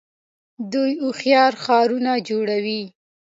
دوی 0.73 0.91
هوښیار 1.01 1.53
ښارونه 1.63 2.11
جوړوي. 2.29 2.81